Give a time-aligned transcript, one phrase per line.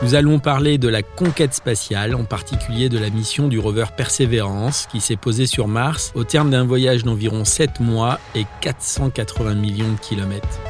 [0.00, 4.86] Nous allons parler de la conquête spatiale, en particulier de la mission du rover Perseverance
[4.86, 9.90] qui s'est posé sur Mars au terme d'un voyage d'environ 7 mois et 480 millions
[9.90, 10.60] de kilomètres.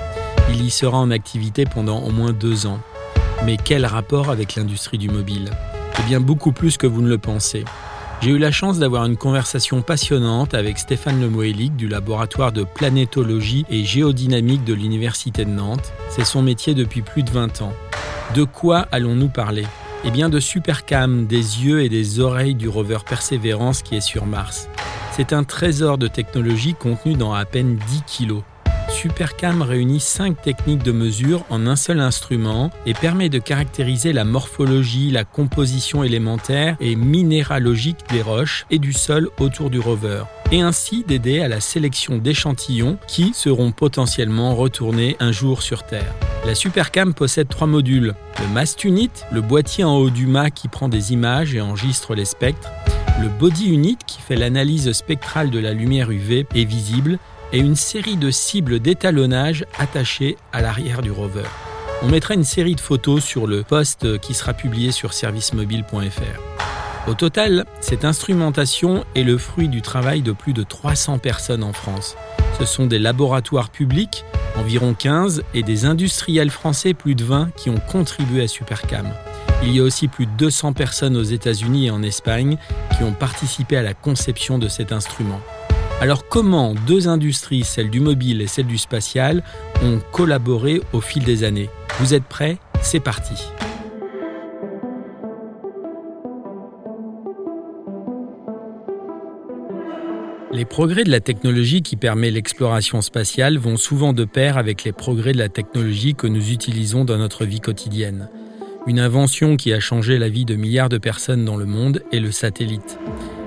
[0.50, 2.80] Il y sera en activité pendant au moins deux ans.
[3.44, 5.50] Mais quel rapport avec l'industrie du mobile?
[5.98, 7.66] Eh bien beaucoup plus que vous ne le pensez.
[8.20, 13.64] J'ai eu la chance d'avoir une conversation passionnante avec Stéphane Lemoélic du laboratoire de planétologie
[13.70, 15.92] et géodynamique de l'Université de Nantes.
[16.10, 17.72] C'est son métier depuis plus de 20 ans.
[18.34, 19.66] De quoi allons-nous parler?
[20.04, 24.26] Eh bien de Supercam, des yeux et des oreilles du rover Perseverance qui est sur
[24.26, 24.68] Mars.
[25.12, 28.42] C'est un trésor de technologie contenu dans à peine 10 kilos.
[29.00, 34.24] Supercam réunit 5 techniques de mesure en un seul instrument et permet de caractériser la
[34.24, 40.62] morphologie, la composition élémentaire et minéralogique des roches et du sol autour du rover et
[40.62, 46.12] ainsi d'aider à la sélection d'échantillons qui seront potentiellement retournés un jour sur Terre.
[46.44, 48.16] La Supercam possède trois modules.
[48.40, 52.16] Le Mast Unit, le boîtier en haut du mât qui prend des images et enregistre
[52.16, 52.70] les spectres,
[53.22, 57.20] le Body Unit qui fait l'analyse spectrale de la lumière UV et visible,
[57.52, 61.48] et une série de cibles d'étalonnage attachées à l'arrière du rover.
[62.02, 67.08] On mettra une série de photos sur le post qui sera publié sur servicemobile.fr.
[67.08, 71.72] Au total, cette instrumentation est le fruit du travail de plus de 300 personnes en
[71.72, 72.16] France.
[72.58, 74.24] Ce sont des laboratoires publics,
[74.56, 79.08] environ 15, et des industriels français, plus de 20, qui ont contribué à Supercam.
[79.62, 82.58] Il y a aussi plus de 200 personnes aux États-Unis et en Espagne
[82.96, 85.40] qui ont participé à la conception de cet instrument.
[86.00, 89.42] Alors comment deux industries, celle du mobile et celle du spatial,
[89.82, 91.70] ont collaboré au fil des années?
[91.98, 92.58] Vous êtes prêts?
[92.80, 93.34] C'est parti
[100.52, 104.92] Les progrès de la technologie qui permet l'exploration spatiale vont souvent de pair avec les
[104.92, 108.28] progrès de la technologie que nous utilisons dans notre vie quotidienne.
[108.86, 112.20] Une invention qui a changé la vie de milliards de personnes dans le monde est
[112.20, 112.98] le satellite.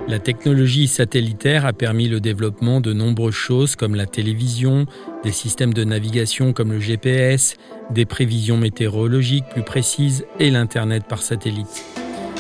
[0.08, 4.86] La technologie satellitaire a permis le développement de nombreuses choses comme la télévision,
[5.24, 7.56] des systèmes de navigation comme le GPS,
[7.92, 11.86] des prévisions météorologiques plus précises et l'Internet par satellite.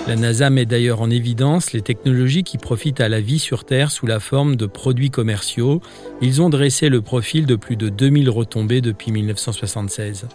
[0.07, 3.91] La NASA met d'ailleurs en évidence les technologies qui profitent à la vie sur Terre
[3.91, 5.79] sous la forme de produits commerciaux.
[6.21, 10.27] Ils ont dressé le profil de plus de 2000 retombées depuis 1976.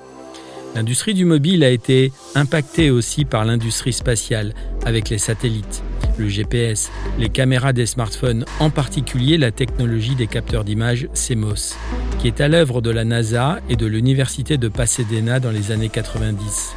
[0.76, 4.54] L'industrie du mobile a été impactée aussi par l'industrie spatiale
[4.84, 5.82] avec les satellites
[6.18, 11.76] le GPS, les caméras des smartphones, en particulier la technologie des capteurs d'images CMOS,
[12.18, 15.88] qui est à l'œuvre de la NASA et de l'Université de Pasadena dans les années
[15.88, 16.74] 90.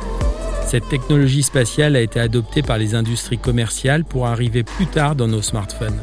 [0.65, 5.27] Cette technologie spatiale a été adoptée par les industries commerciales pour arriver plus tard dans
[5.27, 5.99] nos smartphones.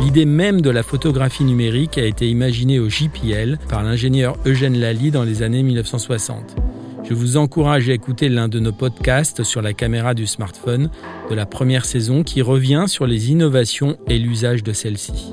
[0.00, 5.10] L'idée même de la photographie numérique a été imaginée au JPL par l'ingénieur Eugène Lally
[5.10, 6.67] dans les années 1960.
[7.08, 10.90] Je vous encourage à écouter l'un de nos podcasts sur la caméra du smartphone
[11.30, 15.32] de la première saison qui revient sur les innovations et l'usage de celle-ci.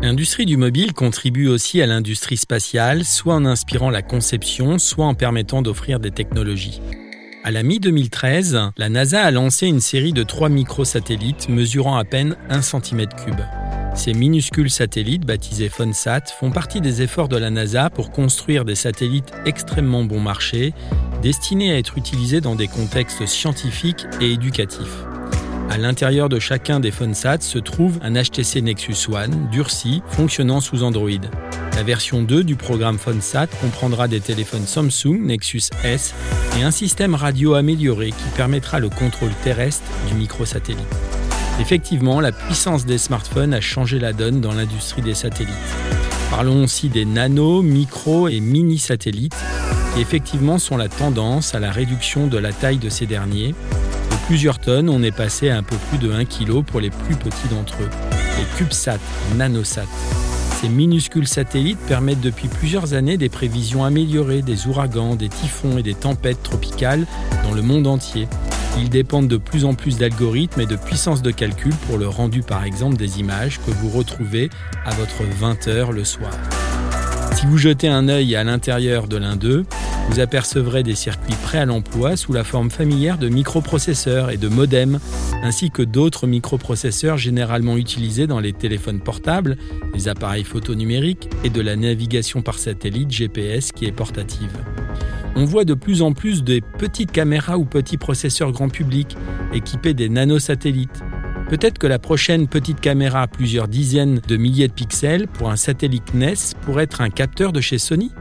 [0.00, 5.14] L'industrie du mobile contribue aussi à l'industrie spatiale, soit en inspirant la conception, soit en
[5.14, 6.80] permettant d'offrir des technologies.
[7.42, 12.36] À la mi-2013, la NASA a lancé une série de trois microsatellites mesurant à peine
[12.48, 13.63] 1 cm3.
[13.94, 18.74] Ces minuscules satellites, baptisés FONSAT, font partie des efforts de la NASA pour construire des
[18.74, 20.74] satellites extrêmement bon marché,
[21.22, 25.04] destinés à être utilisés dans des contextes scientifiques et éducatifs.
[25.70, 30.82] À l'intérieur de chacun des FONSAT se trouve un HTC Nexus One durci fonctionnant sous
[30.82, 31.10] Android.
[31.76, 36.14] La version 2 du programme FONSAT comprendra des téléphones Samsung Nexus S
[36.58, 41.23] et un système radio amélioré qui permettra le contrôle terrestre du microsatellite.
[41.60, 45.54] Effectivement, la puissance des smartphones a changé la donne dans l'industrie des satellites.
[46.30, 49.36] Parlons aussi des nano, micro et mini satellites,
[49.94, 53.54] qui effectivement sont la tendance à la réduction de la taille de ces derniers.
[54.10, 56.90] De plusieurs tonnes, on est passé à un peu plus de 1 kg pour les
[56.90, 58.98] plus petits d'entre eux, les CubeSat,
[59.36, 59.86] nanosat.
[60.60, 65.84] Ces minuscules satellites permettent depuis plusieurs années des prévisions améliorées des ouragans, des typhons et
[65.84, 67.06] des tempêtes tropicales
[67.44, 68.26] dans le monde entier.
[68.78, 72.42] Ils dépendent de plus en plus d'algorithmes et de puissance de calcul pour le rendu
[72.42, 74.50] par exemple des images que vous retrouvez
[74.84, 76.32] à votre 20h le soir.
[77.36, 79.64] Si vous jetez un œil à l'intérieur de l'un d'eux,
[80.10, 84.48] Vous apercevrez des circuits prêts à l'emploi sous la forme familière de microprocesseurs et de
[84.48, 85.00] modems,
[85.42, 89.56] ainsi que d'autres microprocesseurs généralement utilisés dans les téléphones portables,
[89.94, 94.52] les appareils photo numériques et de la navigation par satellite GPS qui est portative.
[95.36, 99.16] On voit de plus en plus des petites caméras ou petits processeurs grand public
[99.52, 101.02] équipés des nanosatellites.
[101.48, 105.56] Peut-être que la prochaine petite caméra à plusieurs dizaines de milliers de pixels pour un
[105.56, 108.12] satellite NES pourrait être un capteur de chez Sony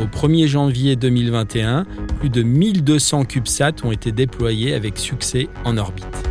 [0.00, 1.86] Au 1er janvier 2021,
[2.18, 6.29] plus de 1200 CubeSat ont été déployés avec succès en orbite.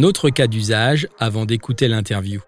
[0.00, 2.40] Un autre cas d'usage avant d'écouter l'interview.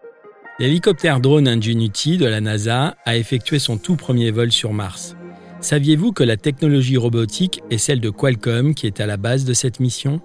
[0.58, 5.16] L'hélicoptère drone Ingenuity de la NASA a effectué son tout premier vol sur Mars.
[5.60, 9.52] Saviez-vous que la technologie robotique est celle de Qualcomm qui est à la base de
[9.52, 10.22] cette mission?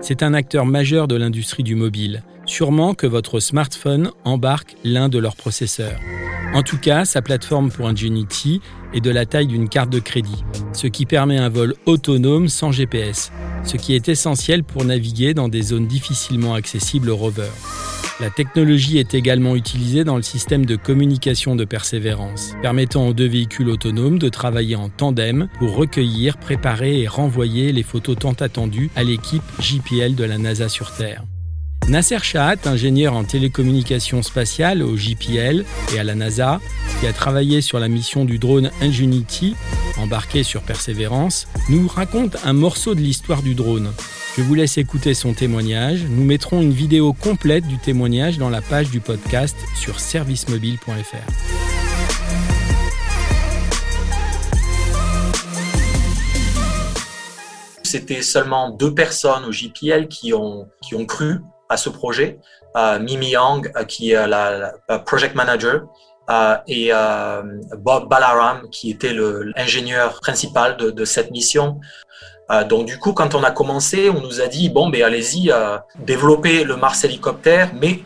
[0.00, 2.24] C'est un acteur majeur de l'industrie du mobile.
[2.44, 6.00] Sûrement que votre smartphone embarque l'un de leurs processeurs.
[6.54, 8.60] En tout cas, sa plateforme pour Ingenuity
[8.92, 12.72] est de la taille d'une carte de crédit, ce qui permet un vol autonome sans
[12.72, 13.30] GPS,
[13.64, 17.50] ce qui est essentiel pour naviguer dans des zones difficilement accessibles au rover.
[18.20, 23.26] La technologie est également utilisée dans le système de communication de persévérance, permettant aux deux
[23.26, 28.90] véhicules autonomes de travailler en tandem pour recueillir, préparer et renvoyer les photos tant attendues
[28.94, 31.24] à l'équipe JPL de la NASA sur Terre.
[31.88, 36.60] Nasser Shahat, ingénieur en télécommunications spatiales au JPL et à la NASA,
[36.98, 39.54] qui a travaillé sur la mission du drone Ingenuity,
[39.98, 43.92] embarqué sur Persévérance, nous raconte un morceau de l'histoire du drone.
[44.38, 46.00] Je vous laisse écouter son témoignage.
[46.08, 51.14] Nous mettrons une vidéo complète du témoignage dans la page du podcast sur servicemobile.fr.
[57.82, 61.38] C'était seulement deux personnes au JPL qui ont, qui ont cru
[61.68, 62.38] à ce projet.
[62.76, 64.74] Euh, Mimi Yang, euh, qui est la,
[65.06, 65.82] project manager,
[66.30, 66.90] euh, et
[67.78, 71.80] Bob Balaram, qui était l'ingénieur principal de, cette mission.
[72.68, 75.52] donc du coup, quand on a commencé, on nous a dit bon, ben allez-y,
[75.98, 78.00] développez le Mars hélicoptère, mais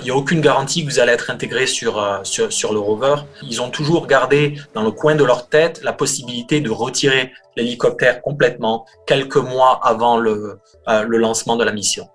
[0.00, 3.16] il n'y a aucune garantie que vous allez être intégré sur, sur, sur, le rover.
[3.42, 8.22] Ils ont toujours gardé dans le coin de leur tête la possibilité de retirer l'hélicoptère
[8.22, 12.08] complètement quelques mois avant le, le lancement de la mission.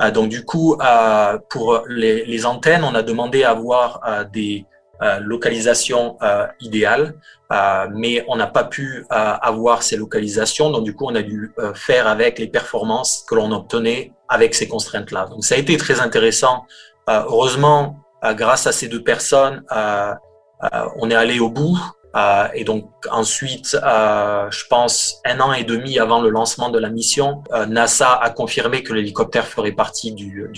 [0.00, 4.24] Euh, donc du coup, euh, pour les, les, antennes, on a demandé à avoir euh,
[4.24, 4.66] des
[5.20, 6.16] localisations
[6.58, 7.16] idéales,
[7.90, 10.70] mais on n'a pas pu avoir ces localisations.
[10.70, 14.66] Donc du coup, on a dû faire avec les performances que l'on obtenait avec ces
[14.66, 15.26] contraintes-là.
[15.26, 16.64] Donc ça a été très intéressant.
[17.08, 19.62] heureusement, grâce à ces deux personnes,
[20.98, 21.78] on est allé au bout.
[22.16, 26.78] Euh, et donc ensuite, euh, je pense un an et demi avant le lancement de
[26.78, 30.50] la mission, euh, NASA a confirmé que l'hélicoptère ferait partie du,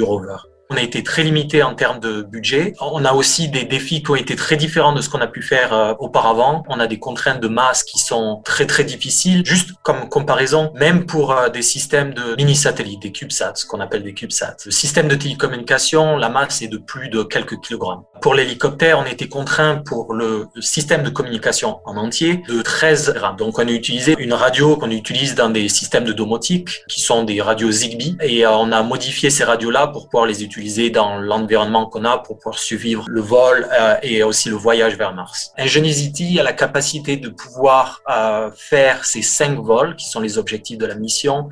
[0.00, 0.36] rover.
[0.68, 2.74] On a été très limité en termes de budget.
[2.80, 5.40] On a aussi des défis qui ont été très différents de ce qu'on a pu
[5.40, 6.64] faire euh, auparavant.
[6.68, 9.46] On a des contraintes de masse qui sont très très difficiles.
[9.46, 14.02] Juste comme comparaison, même pour euh, des systèmes de mini-satellites, des CubeSats, ce qu'on appelle
[14.02, 14.56] des CubeSats.
[14.64, 18.02] Le système de télécommunication, la masse est de plus de quelques kilogrammes.
[18.20, 23.36] Pour l'hélicoptère, on était contraint pour le système de communication en entier de 13 grammes.
[23.36, 27.22] Donc on a utilisé une radio qu'on utilise dans des systèmes de domotique qui sont
[27.22, 30.55] des radios Zigbee et euh, on a modifié ces radios-là pour pouvoir les utiliser
[30.90, 35.14] dans l'environnement qu'on a pour pouvoir suivre le vol euh, et aussi le voyage vers
[35.14, 35.52] Mars.
[35.58, 40.78] Ingenuity a la capacité de pouvoir euh, faire ces cinq vols qui sont les objectifs
[40.78, 41.48] de la mission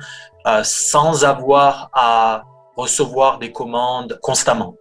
[0.47, 2.43] euh, sans avoir à
[2.75, 4.75] recevoir des commandes constamment.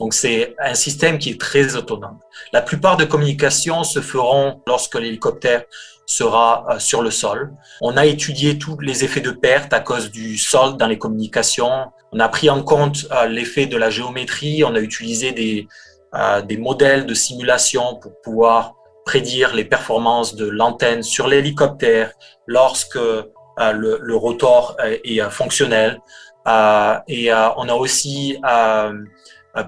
[0.00, 2.18] Donc c'est un système qui est très autonome.
[2.52, 5.64] La plupart des communications se feront lorsque l'hélicoptère
[6.06, 7.52] sera sur le sol.
[7.80, 11.90] On a étudié tous les effets de perte à cause du sol dans les communications.
[12.12, 14.64] On a pris en compte euh, l'effet de la géométrie.
[14.64, 15.68] On a utilisé des,
[16.14, 18.74] euh, des modèles de simulation pour pouvoir
[19.04, 22.12] prédire les performances de l'antenne sur l'hélicoptère
[22.46, 25.98] lorsque le, le, rotor est fonctionnel.
[26.46, 28.38] et on a aussi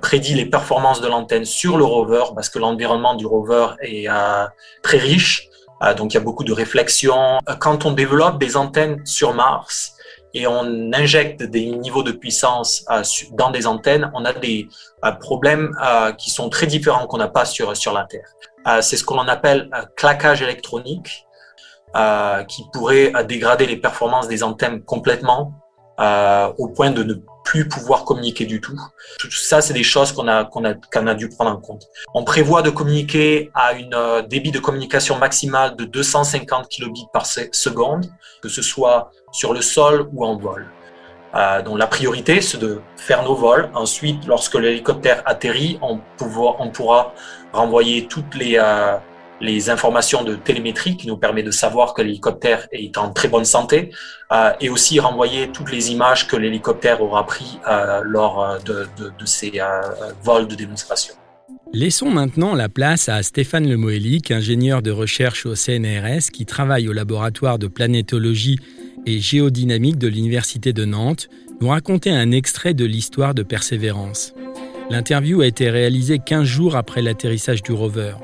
[0.03, 4.09] prédit les performances de l'antenne sur le rover parce que l'environnement du rover est
[4.83, 5.51] très riche
[5.83, 7.39] euh, donc il y a beaucoup de réflexions.
[7.49, 9.95] Euh, quand on développe des antennes sur Mars
[10.35, 14.69] et on injecte des niveaux de puissance euh, dans des antennes, on a des
[15.21, 15.75] problèmes
[16.19, 18.29] qui sont très différents qu'on n'a pas sur, sur la Terre.
[18.83, 21.27] C'est ce qu'on appelle claquage électronique,
[22.49, 25.55] qui pourrait dégrader les performances des antennes complètement
[25.99, 28.79] au point de ne plus pouvoir communiquer du tout.
[29.19, 31.87] Tout ça, c'est des choses qu'on a, dû prendre en compte.
[32.15, 37.27] On prévoit de communiquer à une euh, débit de communication maximale de 250 kilobits par
[37.27, 38.07] seconde,
[38.43, 40.71] que ce soit sur le sol ou en vol.
[41.35, 43.71] Euh, donc la priorité, c'est de faire nos vols.
[43.75, 46.01] Ensuite, lorsque l'hélicoptère atterrit, on,
[46.59, 47.15] on, pourra
[47.53, 48.97] renvoyer toutes les, euh,
[49.41, 53.45] les informations de télémétrie qui nous permet de savoir que l'hélicoptère est en très bonne
[53.45, 53.91] santé
[54.33, 58.87] euh, et aussi renvoyer toutes les images que l'hélicoptère aura pris euh, lors euh, de,
[58.99, 59.61] de, ces
[60.23, 61.15] vols de démonstration.
[61.73, 66.93] Laissons maintenant la place à Stéphane Lemoélic, ingénieur de recherche au CNRS qui travaille au
[66.93, 68.59] laboratoire de planétologie
[69.07, 71.29] et géodynamique de l'Université de Nantes,
[71.61, 74.35] nous raconter un extrait de l'histoire de Persévérance.
[74.91, 78.15] L'interview a été réalisée 15 jours après l'atterrissage du rover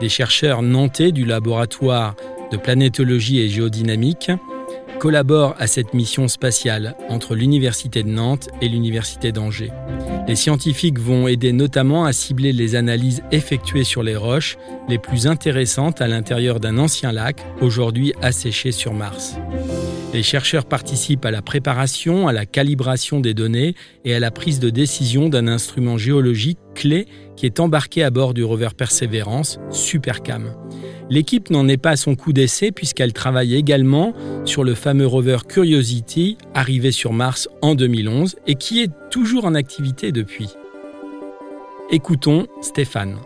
[0.00, 2.14] des chercheurs nantais du laboratoire
[2.50, 4.30] de planétologie et géodynamique
[4.98, 9.72] collaborent à cette mission spatiale entre l'Université de Nantes et l'Université d'Angers.
[10.26, 15.26] Les scientifiques vont aider notamment à cibler les analyses effectuées sur les roches les plus
[15.26, 19.36] intéressantes à l'intérieur d'un ancien lac, aujourd'hui asséché sur Mars.
[20.12, 24.58] Les chercheurs participent à la préparation, à la calibration des données et à la prise
[24.58, 30.54] de décision d'un instrument géologique clé qui est embarqué à bord du rover Perseverance, Supercam.
[31.10, 34.12] L'équipe n'en est pas à son coup d'essai puisqu'elle travaille également
[34.44, 39.54] sur le fameux rover Curiosity arrivé sur Mars en 2011 et qui est toujours en
[39.54, 40.54] activité depuis.
[41.90, 43.16] Écoutons Stéphane.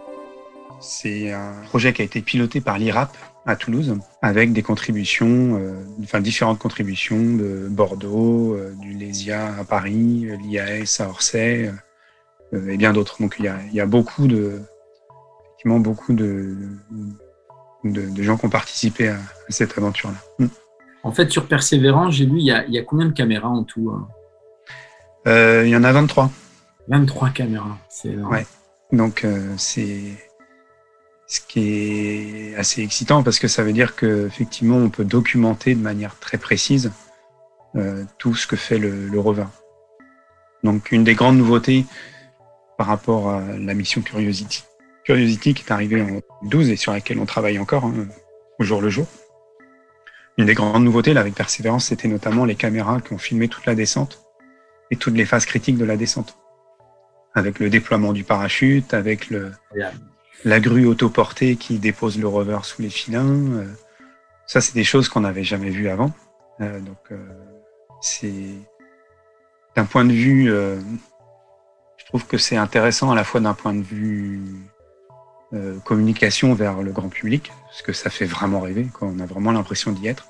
[0.80, 5.74] C'est un projet qui a été piloté par l'IRAP à Toulouse avec des contributions, euh,
[6.02, 11.72] enfin différentes contributions de Bordeaux, euh, du LESIA à Paris, l'IAS à Orsay,
[12.52, 13.20] euh, et bien d'autres.
[13.20, 14.60] Donc il y a, il y a beaucoup de,
[15.64, 16.56] beaucoup de,
[17.84, 20.16] de, de, gens qui ont participé à, cette aventure-là.
[20.38, 20.48] Mm.
[21.04, 23.48] En fait, sur Persévérance, j'ai lu, il y, a, il y a combien de caméras
[23.48, 24.08] en tout hein?
[25.26, 26.30] Euh, Il y en a 23.
[26.88, 28.46] 23 caméras, c'est Ouais.
[28.92, 30.00] Donc euh, c'est
[31.26, 35.80] ce qui est assez excitant parce que ça veut dire qu'effectivement on peut documenter de
[35.80, 36.92] manière très précise
[37.76, 39.46] euh, tout ce que fait le, le rover.
[40.62, 41.86] Donc une des grandes nouveautés
[42.76, 44.64] par rapport à la mission Curiosity.
[45.04, 48.06] Curiosity qui est arrivée en 12 et sur laquelle on travaille encore hein,
[48.58, 49.06] au jour le jour.
[50.38, 53.66] Une des grandes nouveautés là, avec Persévérance, c'était notamment les caméras qui ont filmé toute
[53.66, 54.24] la descente
[54.90, 56.38] et toutes les phases critiques de la descente.
[57.34, 59.52] Avec le déploiement du parachute, avec le,
[60.44, 63.52] la grue autoportée qui dépose le rover sous les filins.
[63.52, 63.66] Euh,
[64.46, 66.12] ça, c'est des choses qu'on n'avait jamais vues avant.
[66.60, 67.16] Euh, donc, euh,
[68.00, 68.32] c'est
[69.74, 70.52] d'un point de vue
[72.02, 74.40] je trouve que c'est intéressant à la fois d'un point de vue
[75.54, 79.26] euh, communication vers le grand public, parce que ça fait vraiment rêver, quand on a
[79.26, 80.28] vraiment l'impression d'y être.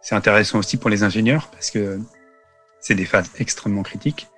[0.00, 1.98] C'est intéressant aussi pour les ingénieurs, parce que
[2.78, 4.28] c'est des phases extrêmement critiques.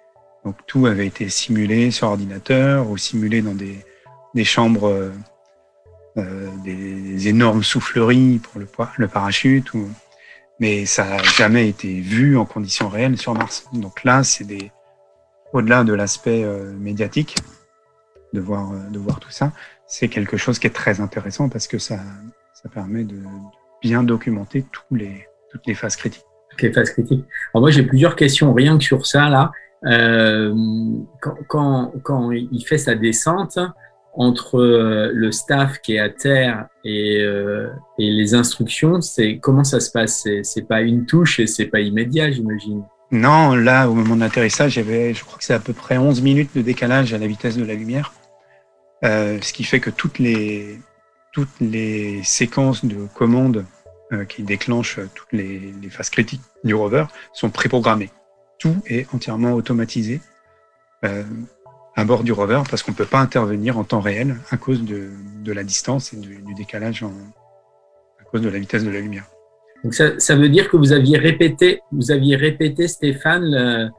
[0.46, 3.84] Donc tout avait été simulé sur ordinateur ou simulé dans des,
[4.34, 5.12] des chambres, euh,
[6.16, 9.90] euh des énormes souffleries pour le, le parachute, ou,
[10.58, 13.66] mais ça n'a jamais été vu en conditions réelles sur Mars.
[13.74, 14.72] Donc là, c'est des,
[15.52, 17.36] au-delà de l'aspect euh, médiatique,
[18.32, 19.52] de voir, de voir tout ça,
[19.88, 21.98] c'est quelque chose qui est très intéressant parce que ça,
[22.54, 23.16] ça permet de
[23.82, 26.24] bien documenter tous les, toutes les phases critiques.
[26.60, 27.24] les phases critiques.
[27.52, 29.28] Alors moi, j'ai plusieurs questions rien que sur ça.
[29.28, 29.50] là.
[29.86, 30.54] Euh,
[31.20, 33.58] quand, quand, quand, il fait sa descente,
[34.14, 34.60] entre
[35.12, 37.68] le staff qui est à terre et, euh,
[38.00, 40.26] et les instructions, c'est comment ça se passe?
[40.42, 42.82] C'est pas une touche et c'est pas immédiat, j'imagine.
[43.12, 46.20] Non, là, au moment de l'atterrissage, j'avais, je crois que c'est à peu près 11
[46.20, 48.12] minutes de décalage à la vitesse de la lumière.
[49.04, 50.80] Euh, ce qui fait que toutes les,
[52.24, 53.64] séquences de commandes
[54.12, 58.10] euh, qui déclenchent toutes les, phases critiques du rover sont préprogrammées.
[58.58, 60.20] Tout est entièrement automatisé
[61.04, 61.22] euh,
[61.94, 64.82] à bord du rover parce qu'on ne peut pas intervenir en temps réel à cause
[64.82, 65.10] de,
[65.46, 69.26] la distance et du, décalage à cause de la vitesse de la lumière.
[69.84, 73.92] Donc ça, veut dire que vous aviez répété, vous aviez répété Stéphane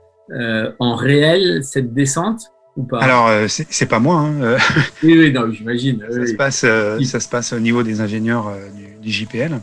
[0.80, 4.18] en réel cette descente ou pas Alors euh, c'est pas moi.
[4.18, 4.42] Hein.
[4.42, 4.60] Euh.
[5.04, 6.06] oui, oui, non, j'imagine.
[6.10, 9.60] Ça, se passe, euh, ça se passe au niveau des ingénieurs du, du, JPL.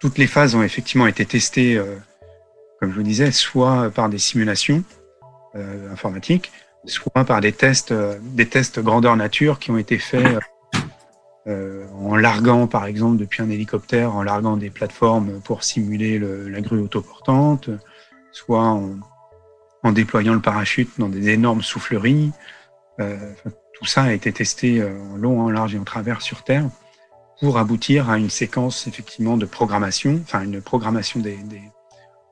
[0.00, 1.80] Toutes les phases ont effectivement été testées,
[2.80, 4.84] comme je vous disais, soit par des simulations
[5.90, 6.52] informatiques,
[6.84, 10.38] soit par des tests, des tests grandeur nature qui ont été faits
[11.46, 16.48] euh, en larguant par exemple depuis un hélicoptère, en larguant des plateformes pour simuler le,
[16.48, 17.68] la grue autoportante,
[18.32, 18.96] soit en,
[19.84, 22.32] en, déployant le parachute dans des énormes souffleries.
[23.00, 23.16] Euh,
[23.74, 26.68] tout ça a été testé euh, en long, en large et en travers sur Terre
[27.40, 31.62] pour aboutir à une séquence effectivement de programmation, enfin une programmation des, des,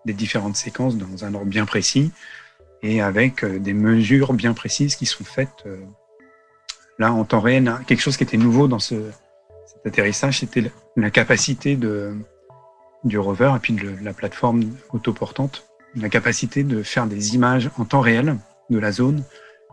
[0.05, 2.13] des différentes séquences dans un ordre bien précis
[2.83, 5.65] et avec des mesures bien précises qui sont faites
[6.99, 7.73] là en temps réel.
[7.87, 8.95] Quelque chose qui était nouveau dans ce,
[9.67, 12.15] cet atterrissage, c'était la capacité de,
[13.05, 17.85] du rover et puis de la plateforme autoportante, la capacité de faire des images en
[17.85, 18.37] temps réel
[18.71, 19.23] de la zone,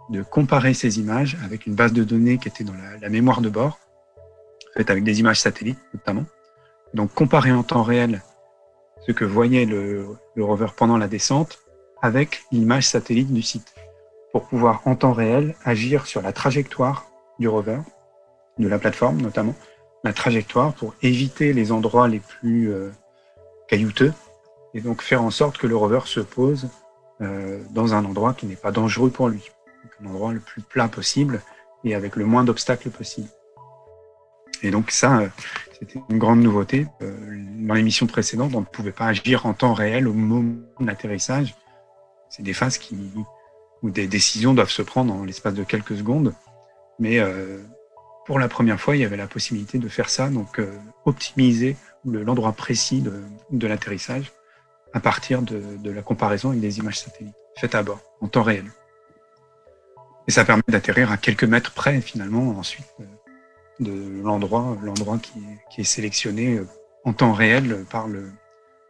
[0.10, 3.50] de comparer ces images avec une base de données qui était dans la, mémoire de
[3.50, 3.80] bord,
[4.76, 6.26] faite avec des images satellites notamment.
[6.94, 8.22] Donc comparer en temps réel
[9.06, 10.08] ce que voyait le,
[10.38, 11.60] rover pendant la descente
[12.02, 13.74] avec l'image satellite du site,
[14.32, 17.06] pour pouvoir en temps réel agir sur la trajectoire
[17.40, 17.80] du rover,
[18.58, 19.56] de la plateforme notamment,
[20.04, 22.90] la trajectoire pour éviter les endroits les plus euh,
[23.68, 24.14] caillouteux
[24.74, 26.70] et donc faire en sorte que le rover se pose
[27.22, 29.52] euh, dans un endroit qui n'est pas dangereux pour lui,
[30.02, 31.42] un endroit le plus plat possible
[31.84, 33.30] et avec le moins d'obstacles possible.
[34.62, 35.30] Et donc ça, euh,
[35.80, 36.88] c'était une grande nouveauté.
[37.00, 41.56] dans l'émission précédente, on ne pouvait pas agir en temps réel au moment de l'atterrissage.
[42.30, 42.98] C'est des phases qui,
[43.82, 46.34] où des décisions doivent se prendre en l'espace de quelques secondes.
[47.00, 47.20] Mais
[48.30, 51.76] pour la première fois, il y avait la possibilité de faire ça, donc euh, optimiser
[52.06, 54.32] l'endroit précis de, l'atterrissage
[54.94, 58.66] à partir de, la comparaison avec des images satellites faites à bord, en temps réel.
[60.28, 63.04] Et ça permet d'atterrir à quelques mètres près, finalement, ensuite, euh,
[63.80, 66.68] de l'endroit l'endroit qui, est sélectionné euh,
[67.04, 68.08] en temps réel par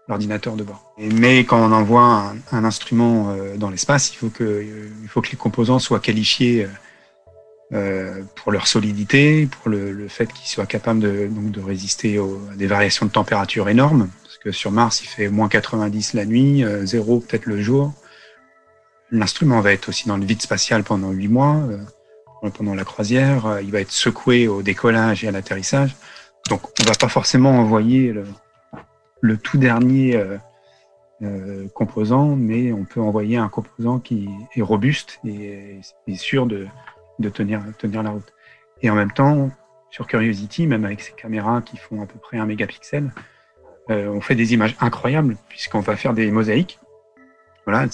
[0.08, 0.94] l'ordinateur de bord.
[0.98, 4.66] mais quand on envoie un, instrument dans l'espace, il faut que
[5.04, 6.68] il faut que les composants soient qualifiés
[7.72, 12.18] euh, pour leur solidité, pour le, le fait qu'ils soient capables de, donc de résister
[12.18, 14.10] à des variations de température énormes,
[14.40, 17.94] que sur Mars, il fait moins 90 la nuit, euh, zéro peut-être le jour.
[19.12, 23.46] L'instrument va être aussi dans le vide spatial pendant huit mois, euh, pendant la croisière.
[23.46, 25.96] Euh, il va être secoué au décollage et à l'atterrissage.
[26.50, 28.14] Donc, on va pas forcément envoyer
[29.22, 30.24] le, tout dernier
[31.76, 35.82] composant, mais on peut envoyer un composant qui est robuste et,
[36.16, 36.66] sûr de,
[37.20, 38.34] de tenir, tenir la route.
[38.82, 39.52] Et en même temps,
[39.92, 43.12] sur Curiosity, même avec ces caméras qui font à peu près un mégapixel,
[43.90, 46.80] euh, on fait des images incroyables puisqu'on va faire des mosaïques.
[47.66, 47.88] Voilà,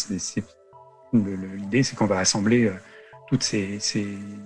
[1.13, 2.73] l'idée, c'est qu'on va assembler euh,
[3.27, 3.79] toutes ces,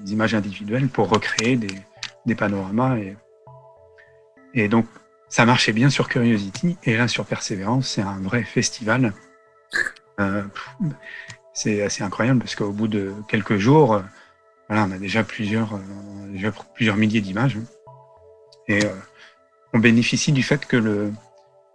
[0.08, 1.58] images individuelles pour recréer
[2.26, 2.98] des, panoramas.
[2.98, 3.16] Et,
[4.54, 4.86] et, donc,
[5.28, 6.78] ça marchait bien sur Curiosity.
[6.84, 9.14] Et là, sur Perseverance, c'est un vrai festival.
[10.20, 10.44] Euh,
[11.54, 14.02] c'est assez incroyable parce qu'au bout de quelques jours,
[14.70, 17.58] voilà, on a déjà plusieurs, euh, plusieurs milliers d'images.
[17.58, 17.66] Hein.
[18.68, 18.94] Et euh,
[19.74, 21.12] on bénéficie du fait que le,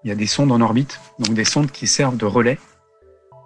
[0.04, 2.58] il y a des sondes en orbite, donc des sondes qui servent de relais.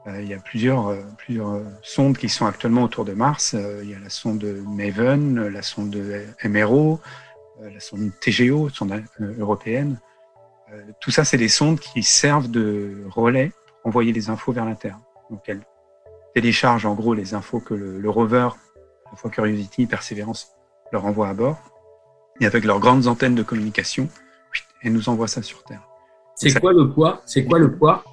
[0.07, 3.55] Euh, il y a plusieurs, plusieurs sondes qui sont actuellement autour de Mars.
[3.83, 5.97] il y a la sonde Maven, la sonde
[6.45, 7.01] MRO,
[7.61, 9.03] la sonde TGO, sonde
[9.39, 9.99] européenne.
[11.01, 14.75] tout ça, c'est des sondes qui servent de relais pour envoyer les infos vers la
[14.75, 14.99] Terre.
[15.31, 15.63] Donc elles
[16.35, 18.49] téléchargent en gros les infos que le, rover
[19.11, 20.53] la fois Curiosity, Persévérance
[20.93, 21.59] leur envoie à bord,
[22.41, 24.09] et avec leurs grandes antennes de communication,
[24.83, 25.88] elles nous envoient ça sur Terre.
[26.39, 27.23] C'est quoi le poids?
[27.27, 28.05] C'est quoi le poids?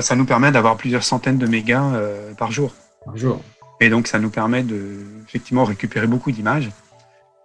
[0.00, 2.74] Ça nous permet d'avoir plusieurs centaines de mégas euh, par jour.
[3.04, 3.40] Par jour.
[3.80, 4.96] Et donc ça nous permet de
[5.26, 6.70] effectivement récupérer beaucoup d'images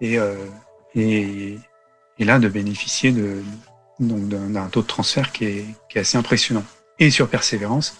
[0.02, 0.34] et, euh,
[0.96, 1.60] et,
[2.18, 3.42] et, là de bénéficier de
[4.00, 6.64] d'un taux de transfert qui est, qui est assez impressionnant.
[7.00, 7.98] Et sur Persévérance,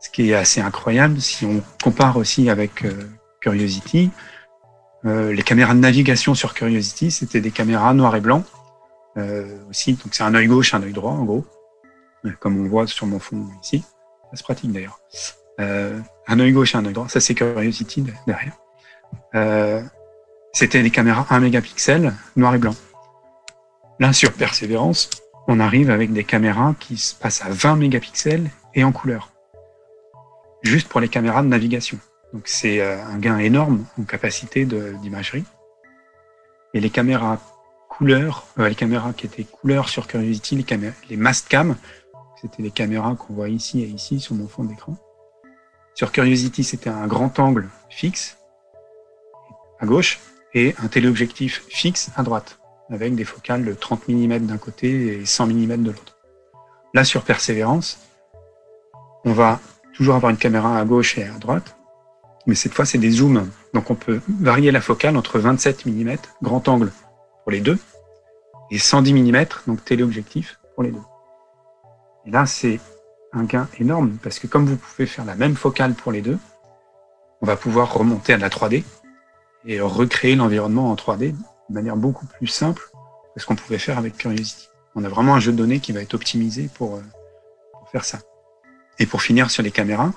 [0.00, 2.92] ce qui est assez incroyable, si on compare aussi avec euh,
[3.40, 4.10] Curiosity.
[5.04, 8.44] Euh, les caméras de navigation sur Curiosity, c'était des caméras noir et blanc
[9.68, 9.94] aussi.
[9.94, 11.44] Donc c'est un œil gauche, un œil droit en gros,
[12.24, 13.84] euh, comme on voit sur mon fond ici.
[14.30, 15.00] Ça se pratique d'ailleurs.
[15.58, 18.56] un œil gauche un œil droit, ça c'est Curiosity derrière.
[20.52, 22.74] c'était des caméras 1 mégapixel, noir et blanc.
[24.00, 25.10] Là sur Persévérance,
[25.48, 29.32] on arrive avec des caméras qui se passent à 20 mégapixels et en couleur.
[30.62, 31.98] Juste pour les caméras de navigation.
[32.32, 35.44] Donc c'est euh, un gain énorme en capacité d'imagerie.
[36.74, 37.38] Et les caméras
[37.96, 41.76] couleur, euh, les caméras qui étaient couleur sur Curiosity, les, caméras, les Mastcam,
[42.40, 44.96] c'était les caméras qu'on voit ici et ici sur mon fond d'écran.
[45.94, 48.36] Sur Curiosity, c'était un grand angle fixe
[49.80, 50.20] à gauche
[50.52, 52.58] et un téléobjectif fixe à droite,
[52.90, 56.18] avec des focales de 30 mm d'un côté et 100 mm de l'autre.
[56.92, 57.98] Là, sur Persévérance,
[59.24, 59.58] on va
[59.94, 61.76] toujours avoir une caméra à gauche et à droite,
[62.46, 63.50] mais cette fois c'est des zooms.
[63.72, 66.92] Donc on peut varier la focale entre 27 mm grand angle
[67.46, 67.78] pour les deux
[68.72, 71.02] et 110 mm donc téléobjectif pour les deux.
[72.26, 72.80] Et là c'est
[73.32, 76.38] un gain énorme parce que comme vous pouvez faire la même focale pour les deux,
[77.40, 78.82] on va pouvoir remonter à la 3D
[79.64, 81.34] et recréer l'environnement en 3D
[81.68, 82.82] de manière beaucoup plus simple
[83.32, 84.68] que ce qu'on pouvait faire avec Curiosity.
[84.96, 87.02] On a vraiment un jeu de données qui va être optimisé pour, euh,
[87.74, 88.18] pour faire ça.
[88.98, 90.12] Et pour finir sur les caméras,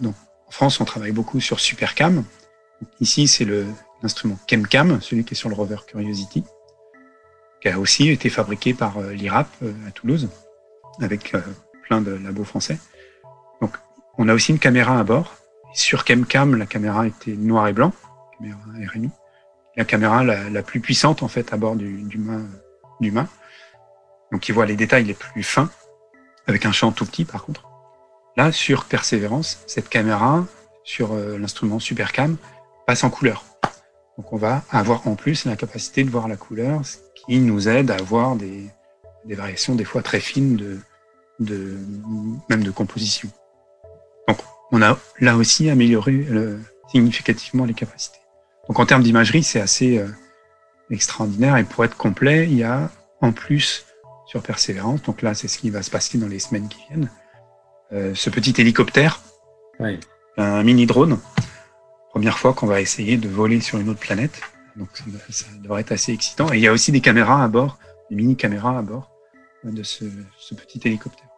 [0.00, 0.14] donc
[0.46, 2.24] en France, on travaille beaucoup sur Supercam.
[3.00, 3.44] Ici, c'est
[4.06, 6.44] l'instrument ChemCam, celui qui est sur le rover Curiosity,
[7.60, 9.48] qui a aussi été fabriqué par l'IRAP
[9.88, 10.28] à Toulouse,
[11.02, 11.34] avec
[11.82, 12.78] plein de labos français.
[13.60, 13.76] Donc,
[14.16, 15.34] on a aussi une caméra à bord.
[15.74, 17.92] Sur ChemCam, la caméra était noir et blanc,
[18.38, 18.60] caméra
[18.94, 19.10] RMI.
[19.76, 22.18] La caméra la, plus puissante en fait à bord du, du
[23.10, 25.68] Donc, qui voit les détails les plus fins,
[26.46, 27.68] avec un champ tout petit par contre.
[28.36, 30.46] Là, sur Persévérance, cette caméra
[30.84, 32.36] sur euh, l'instrument Supercam
[32.86, 33.44] passe en couleur.
[34.16, 37.68] Donc, on va avoir en plus la capacité de voir la couleur, ce qui nous
[37.68, 38.64] aide à avoir des,
[39.26, 40.78] des variations des fois très fines de,
[41.40, 41.76] de
[42.48, 43.28] même de composition.
[44.26, 44.38] Donc,
[44.72, 46.58] on a là aussi amélioré euh,
[46.90, 48.18] significativement les capacités.
[48.68, 50.08] Donc, en termes d'imagerie, c'est assez euh,
[50.90, 51.56] extraordinaire.
[51.58, 53.84] Et pour être complet, il y a en plus
[54.26, 57.10] sur Persévérance, donc là, c'est ce qui va se passer dans les semaines qui viennent,
[57.92, 59.20] euh, ce petit hélicoptère,
[60.36, 61.18] un mini drone.
[62.16, 64.40] Première fois qu'on va essayer de voler sur une autre planète.
[64.74, 64.88] Donc,
[65.28, 66.50] ça, devrait être assez excitant.
[66.50, 69.10] Et il y a aussi des caméras à bord, des mini caméras à bord
[69.64, 70.06] de ce,
[70.38, 71.28] ce petit hélicoptère.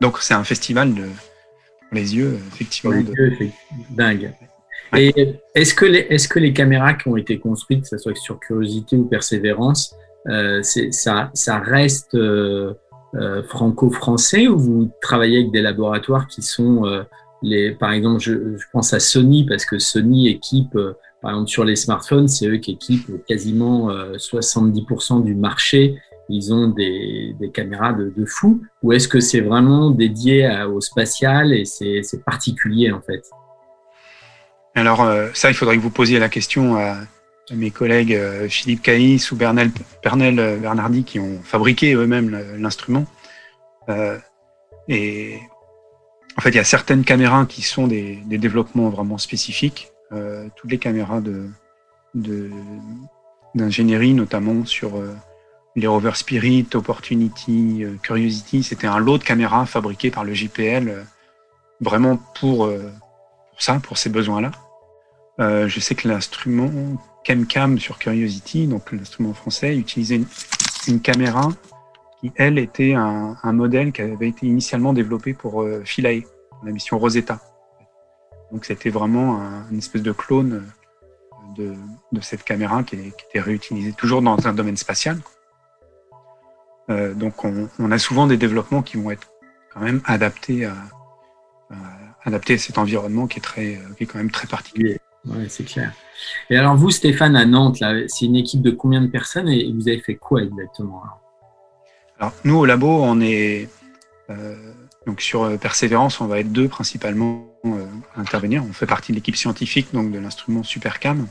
[0.00, 2.96] Donc c'est un festival de, pour les yeux, effectivement.
[2.96, 3.50] les yeux,
[3.90, 4.32] dingue.
[4.96, 5.12] Et
[5.54, 8.40] est-ce que, les, est que les caméras qui ont été construites, que ce soit sur
[8.40, 9.94] Curiosity ou Persévérance,
[10.30, 12.72] euh, ça, ça reste euh,
[13.16, 17.04] euh, franco-français ou vous travaillez avec des laboratoires qui sont,
[17.78, 21.76] par exemple, je, pense à Sony parce que Sony équipe, euh, par exemple sur les
[21.76, 25.96] smartphones, c'est eux qui équipent quasiment 70% du marché.
[26.28, 28.62] Ils ont des, caméras de, fou.
[28.82, 33.22] Ou est-ce que c'est vraiment dédié au spatial et c'est particulier en fait?
[34.74, 36.96] Alors euh, ça, il faudrait que vous posiez la question à,
[37.52, 39.70] mes collègues euh, Philippe Caïs ou Bernel,
[40.02, 43.04] Bernel euh, Bernardi qui ont fabriqué eux-mêmes l'instrument.
[43.88, 44.18] Euh,
[44.88, 45.38] et
[46.36, 49.90] en fait, il y a certaines caméras qui sont des, des développements vraiment spécifiques.
[50.12, 51.48] Euh, toutes les caméras de
[53.54, 55.00] d'ingénierie, notamment sur
[55.76, 60.88] les Rover Spirit, Opportunity, euh, Curiosity, c'était un lot de caméras fabriqué par le JPL
[60.88, 61.02] euh,
[61.80, 62.90] vraiment pour, euh,
[63.50, 64.52] pour ça, pour ces besoins-là.
[65.38, 66.70] je sais que l'instrument
[67.26, 70.20] ChemCam sur Curiosity, donc l'instrument français, utilisait
[70.86, 71.48] une, caméra
[72.36, 76.22] elle, était un, modèle qui avait été initialement développé pour Philae,
[76.64, 77.40] la mission Rosetta.
[78.52, 80.64] Donc c'était vraiment un, une espèce de clone
[81.56, 81.74] de,
[82.12, 85.18] de cette caméra qui, était réutilisée toujours dans un domaine spatial.
[86.90, 89.28] Euh, donc on, a souvent des développements qui vont être
[89.72, 90.74] quand même adaptés à,
[92.58, 94.98] cet environnement qui est très, euh, qui est quand même très particulier.
[95.26, 95.92] Oui, c'est clair.
[96.50, 99.88] Et alors vous, Stéphane, à Nantes, c'est une équipe de combien de personnes et vous
[99.88, 101.02] avez fait quoi exactement
[102.44, 103.68] nous, au labo, on est
[104.30, 104.54] euh,
[105.06, 108.64] donc sur euh, Persévérance, on va être deux principalement euh, intervenir.
[108.68, 111.26] On fait partie de l'équipe scientifique donc de l'instrument Supercam.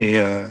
[0.00, 0.46] Et euh,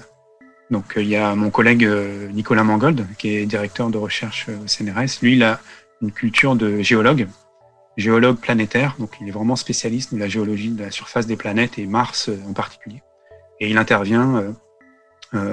[0.70, 1.88] donc il y a mon collègue
[2.32, 5.22] Nicolas Mangold, qui est directeur de recherche au CNRS.
[5.22, 5.60] Lui, il a
[6.02, 7.28] une culture de géologue,
[7.96, 11.78] géologue planétaire, donc il est vraiment spécialiste de la géologie de la surface des planètes
[11.78, 13.02] et Mars en particulier.
[13.60, 14.56] Et il intervient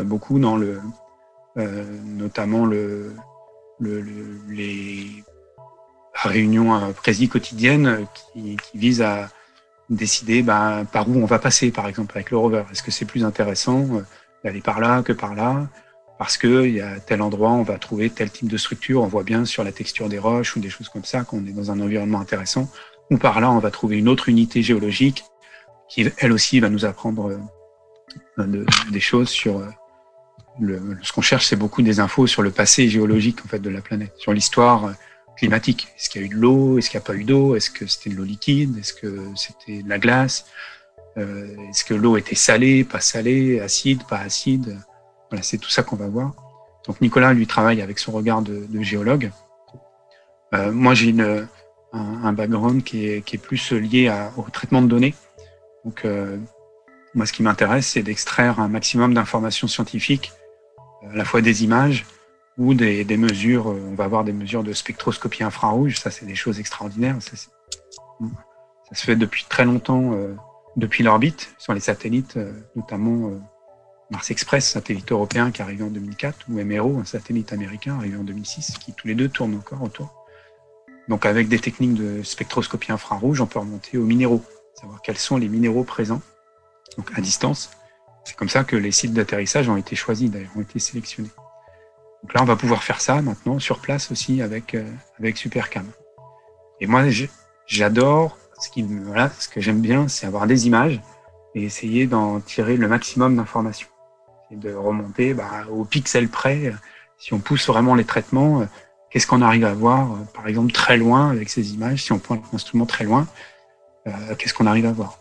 [0.04, 0.80] beaucoup dans le,
[1.56, 3.14] notamment le,
[3.80, 5.24] le, le, les
[6.14, 9.28] réunions prési quotidiennes qui, qui visent à
[9.88, 12.62] décider bah, par où on va passer, par exemple, avec le rover.
[12.70, 13.86] Est-ce que c'est plus intéressant
[14.44, 15.68] d'aller par là que par là,
[16.18, 19.06] parce que il y a tel endroit, on va trouver tel type de structure, on
[19.06, 21.70] voit bien sur la texture des roches ou des choses comme ça qu'on est dans
[21.70, 22.70] un environnement intéressant,
[23.10, 25.24] ou par là, on va trouver une autre unité géologique
[25.88, 27.40] qui, elle aussi, va nous apprendre
[28.38, 29.66] euh, de, des choses sur euh,
[30.58, 33.70] le, ce qu'on cherche, c'est beaucoup des infos sur le passé géologique en fait de
[33.70, 34.92] la planète, sur l'histoire euh,
[35.36, 35.88] climatique.
[35.96, 36.78] Est-ce qu'il y a eu de l'eau?
[36.78, 37.54] Est-ce qu'il n'y a pas eu d'eau?
[37.56, 38.76] Est-ce que c'était de l'eau liquide?
[38.78, 40.46] Est-ce que c'était de la glace?
[41.16, 44.78] Euh, Est-ce que l'eau était salée, pas salée, acide, pas acide?
[45.30, 46.34] Voilà, c'est tout ça qu'on va voir.
[46.86, 49.30] Donc Nicolas, lui, travaille avec son regard de, de géologue.
[50.54, 51.46] Euh, moi, j'ai un,
[51.92, 55.14] un, background qui est, qui est plus lié au traitement de données.
[55.84, 56.36] Donc, euh,
[57.14, 60.32] moi, ce qui m'intéresse, c'est d'extraire un maximum d'informations scientifiques,
[61.08, 62.06] à la fois des images
[62.58, 63.66] ou des, mesures.
[63.66, 65.98] On va avoir des mesures de spectroscopie infrarouge.
[65.98, 67.16] Ça, c'est des choses extraordinaires.
[67.20, 67.36] Ça,
[68.92, 70.34] se fait depuis très longtemps euh,
[70.76, 73.38] depuis l'orbite sur les satellites, euh, notamment euh,
[74.10, 78.16] Mars Express, satellite européen qui est arrivé en 2004, ou MRO, un satellite américain arrivé
[78.16, 80.26] en 2006, qui tous les deux tournent encore autour.
[81.08, 84.42] Donc avec des techniques de spectroscopie infrarouge, on peut remonter aux minéraux,
[84.74, 86.20] savoir quels sont les minéraux présents,
[86.96, 87.70] donc à distance.
[88.30, 91.32] C'est comme ça que les sites d'atterrissage ont été choisis, d'ailleurs, ont été sélectionnés.
[92.22, 94.84] Donc là, on va pouvoir faire ça maintenant sur place aussi avec, euh,
[95.18, 95.84] avec Supercam.
[96.80, 97.02] Et moi,
[97.66, 98.68] j'adore, ce,
[99.40, 101.00] ce que j'aime bien, c'est avoir des images
[101.56, 103.88] et essayer d'en tirer le maximum d'informations.
[104.52, 106.72] Et de remonter bah, au pixel près,
[107.18, 108.64] si on pousse vraiment les traitements,
[109.10, 112.44] qu'est-ce qu'on arrive à voir, par exemple, très loin avec ces images, si on pointe
[112.52, 113.26] l'instrument très loin,
[114.38, 115.18] qu'est-ce qu'on arrive à voir.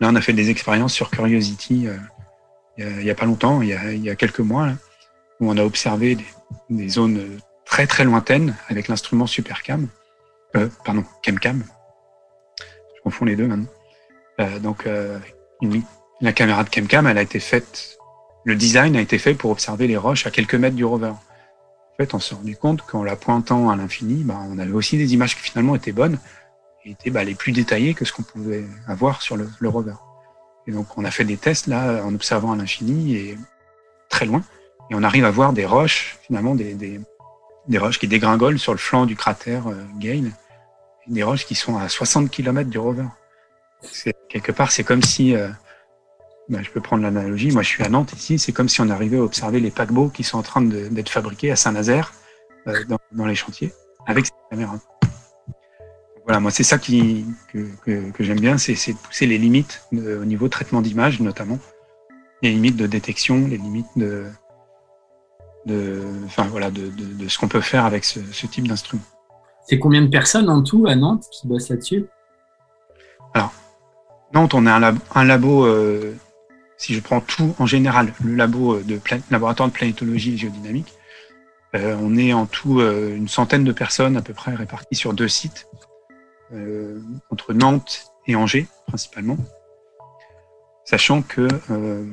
[0.00, 1.88] Là, on a fait des expériences sur Curiosity
[2.78, 4.70] il n'y a, pas longtemps, il y a, quelques mois,
[5.40, 6.16] où on a observé
[6.70, 9.88] des, zones très très lointaines avec l'instrument Supercam,
[10.56, 11.64] euh, pardon, Chemcam.
[12.96, 13.70] Je confonds les deux maintenant.
[14.40, 15.18] Euh, donc, euh,
[16.20, 17.98] la caméra de Chemcam, elle a été faite,
[18.44, 21.12] le design a été fait pour observer les roches à quelques mètres du rover.
[21.12, 24.96] En fait, on s'est rendu compte qu'en la pointant à l'infini, bah, on avait aussi
[24.96, 26.18] des images qui finalement étaient bonnes
[26.84, 29.94] et étaient bah, les plus détaillées que ce qu'on pouvait avoir sur le, le rover.
[30.66, 33.38] Et donc, on a fait des tests là, en observant à l'infini et
[34.08, 34.42] très loin.
[34.90, 39.06] Et on arrive à voir des roches, finalement, des, roches qui dégringolent sur le flanc
[39.06, 40.30] du cratère euh, Gale.
[41.08, 43.06] Des roches qui sont à 60 km du rover.
[44.28, 45.48] Quelque part, c'est comme si, euh,
[46.48, 48.88] ben, je peux prendre l'analogie, moi je suis à Nantes ici, c'est comme si on
[48.88, 52.12] arrivait à observer les paquebots qui sont en train d'être fabriqués à Saint-Nazaire,
[52.68, 53.72] euh, dans, dans, les chantiers,
[54.06, 54.78] avec ces caméras
[56.24, 59.82] voilà, moi c'est ça qui, que, que, que j'aime bien, c'est de pousser les limites
[59.92, 61.58] au niveau traitement d'image notamment,
[62.42, 64.26] les limites de détection, les limites de,
[65.66, 69.02] de, enfin voilà, de, de, de ce qu'on peut faire avec ce, ce type d'instrument.
[69.66, 72.06] C'est combien de personnes en tout à Nantes qui bossent là-dessus?
[73.34, 73.52] Alors,
[74.34, 76.14] Nantes, on a un labo, un labo euh,
[76.76, 80.92] si je prends tout en général, le labo de laboratoire de planétologie et géodynamique,
[81.74, 85.14] euh, on est en tout euh, une centaine de personnes à peu près réparties sur
[85.14, 85.68] deux sites.
[86.54, 89.38] Euh, entre Nantes et Angers principalement,
[90.84, 92.04] sachant que euh,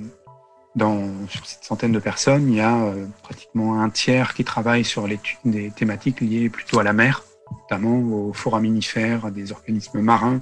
[1.27, 5.07] sur cette centaine de personnes, il y a euh, pratiquement un tiers qui travaille sur
[5.07, 10.39] l'étude des thématiques liées plutôt à la mer, notamment aux foraminifères, à des organismes marins.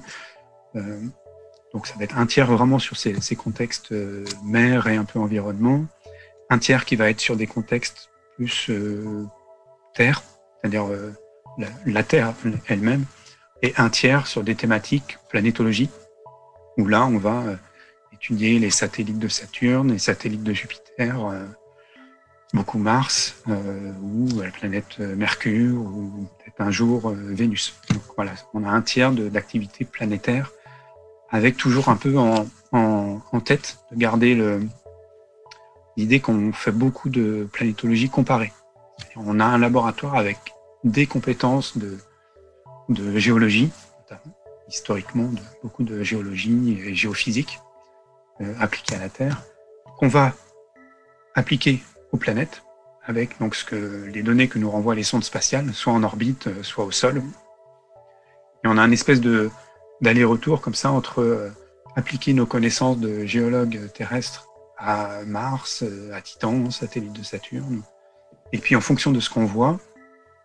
[1.72, 3.92] Donc ça va être un tiers vraiment sur ces, contextes
[4.44, 5.86] mer et un peu environnement,
[6.50, 8.70] un tiers qui va être sur des contextes plus
[9.94, 10.22] terre,
[10.60, 10.86] c'est-à-dire
[11.86, 12.32] la, Terre
[12.68, 13.04] elle-même,
[13.62, 15.92] et un tiers sur des thématiques planétologiques,
[16.76, 17.56] où là, on va euh,
[18.12, 21.44] étudier les satellites de Saturne, les satellites de Jupiter, euh,
[22.54, 27.74] beaucoup Mars, euh, ou la planète Mercure, ou peut-être un jour Vénus.
[27.90, 30.52] Donc voilà, on a un tiers d'activité planétaire,
[31.30, 34.58] avec toujours un peu en tête de garder
[35.98, 38.52] l'idée qu'on fait beaucoup de planétologie comparée.
[39.16, 40.38] On a un laboratoire avec
[40.84, 41.98] des compétences de
[42.88, 43.70] de géologie,
[44.68, 47.60] historiquement de, beaucoup de géologie et géophysique
[48.40, 49.42] euh, appliquée à la Terre,
[49.98, 50.32] qu'on va
[51.34, 52.62] appliquer aux planètes
[53.04, 56.46] avec donc ce que les données que nous renvoient les sondes spatiales, soit en orbite,
[56.46, 57.22] euh, soit au sol.
[58.64, 59.50] Et on a un espèce de
[60.00, 61.50] d'aller-retour comme ça entre euh,
[61.96, 64.46] appliquer nos connaissances de géologues terrestres
[64.76, 67.82] à Mars, à Titan, satellite de Saturne.
[68.52, 69.80] Et puis en fonction de ce qu'on voit,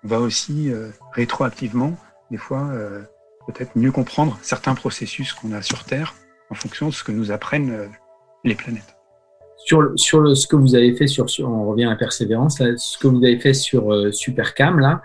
[0.03, 0.71] on va aussi
[1.11, 1.95] rétroactivement
[2.33, 3.01] des fois, euh,
[3.45, 6.15] peut-être mieux comprendre certains processus qu'on a sur Terre
[6.49, 7.85] en fonction de ce que nous apprennent euh,
[8.43, 8.95] les planètes.
[9.57, 13.05] Sur, sur le, ce que vous avez fait sur, on revient à Persévérance, ce que
[13.05, 15.01] vous avez fait sur euh, Supercam, là,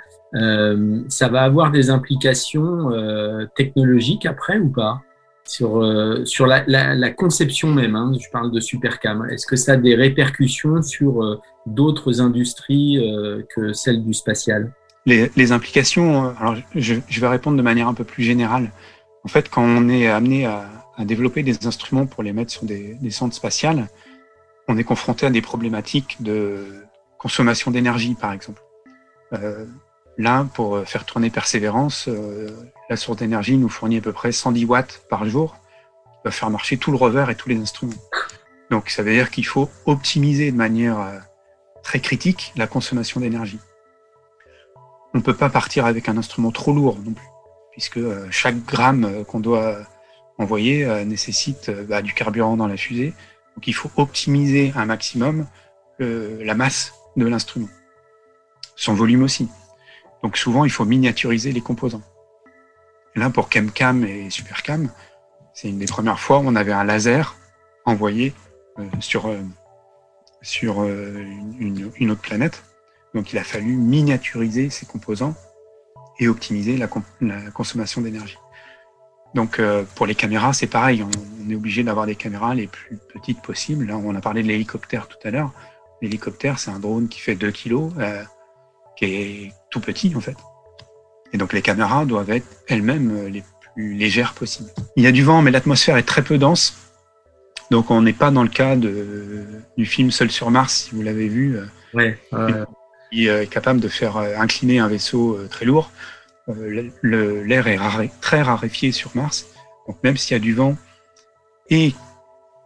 [1.09, 2.91] ça va avoir des implications
[3.57, 5.01] technologiques après ou pas?
[5.47, 5.83] Sur,
[6.27, 9.27] sur la, conception même, hein, je parle de Supercam.
[9.31, 12.99] Est-ce que ça a des répercussions sur d'autres industries
[13.57, 14.71] que celle du spatial?
[15.09, 18.71] Les, implications, euh, alors je, vais répondre de manière un peu plus générale.
[19.25, 20.67] En fait, quand on est amené à,
[21.01, 23.87] développer des instruments pour les mettre sur des, des centres spatiales,
[24.67, 26.67] on est confronté à des problématiques de
[27.19, 28.61] consommation d'énergie, par exemple.
[29.33, 29.65] Euh,
[30.17, 32.51] là, pour faire tourner Persévérance, euh,
[32.91, 35.57] la source d'énergie nous fournit à peu près 110 watts par jour,
[36.15, 37.95] qui va faire marcher tout le rover et tous les instruments.
[38.73, 40.99] Donc, ça veut dire qu'il faut optimiser de manière
[41.85, 43.61] très critique la consommation d'énergie
[45.15, 47.29] on ne peut pas partir avec un instrument trop lourd non plus,
[47.73, 49.79] puisque euh, chaque gramme euh, qu'on doit
[50.39, 53.15] envoyer euh, nécessite bah, du carburant dans la fusée.
[53.57, 55.47] Donc il faut optimiser un maximum
[56.01, 57.67] la masse de l'instrument,
[58.77, 59.49] son volume aussi.
[60.23, 62.03] Donc souvent il faut miniaturiser les composants.
[63.17, 64.93] Là pour ChemCam et SuperCam,
[65.55, 67.35] c'est une des premières fois où on avait un laser
[67.85, 68.33] envoyé
[69.01, 69.29] sur
[70.41, 72.63] sur une autre planète
[73.15, 75.35] donc il a fallu miniaturiser ces composants
[76.19, 76.89] et optimiser la,
[77.53, 78.39] consommation d'énergie.
[79.35, 82.99] Donc euh, pour les caméras, c'est pareil, on, est obligé d'avoir des caméras les plus
[83.13, 83.87] petites possibles.
[83.87, 85.53] Là, on a parlé de l'hélicoptère tout à l'heure.
[86.03, 88.23] L'hélicoptère, c'est un drone qui fait 2 kilos, euh,
[88.97, 90.37] qui est tout petit en fait.
[91.33, 93.45] Et donc les caméras doivent être elles-mêmes les
[93.75, 94.71] plus légères possibles.
[94.97, 96.77] Il y a du vent, mais l'atmosphère est très peu dense.
[97.71, 101.29] Donc on n'est pas dans le cas du film Seul sur Mars, si vous l'avez
[101.29, 101.59] vu,
[103.11, 105.91] qui est capable de faire incliner un vaisseau très lourd.
[107.03, 109.47] L'air est très raréfié sur Mars.
[109.87, 110.77] Donc même s'il y a du vent
[111.71, 111.95] et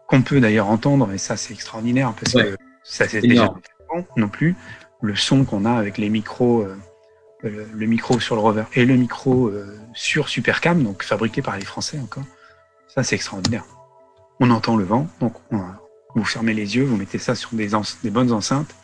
[0.08, 3.54] qu'on peut d'ailleurs entendre, et ça c'est extraordinaire parce que ça c'est déjà
[4.16, 4.56] non plus,
[5.00, 6.76] le son qu'on a avec les micros, euh,
[7.42, 11.64] le micro sur le rover et le micro euh, sur Supercam, donc fabriqué par les
[11.64, 12.24] Français encore,
[12.88, 13.64] ça c'est extraordinaire.
[14.40, 15.34] On entend le vent, donc
[16.14, 17.70] vous fermez les yeux, vous mettez ça sur des,
[18.02, 18.74] des bonnes enceintes,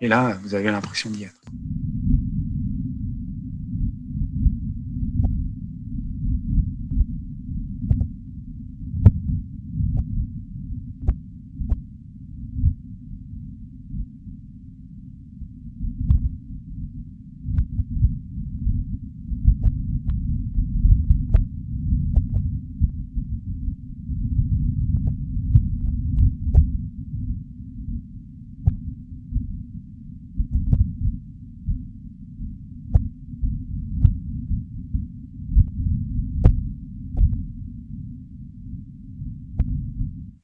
[0.00, 1.40] et là vous avez l'impression d'y être.